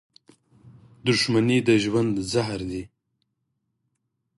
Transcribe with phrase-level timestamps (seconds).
[1.07, 2.83] •دښمني د ژوند زهر دي.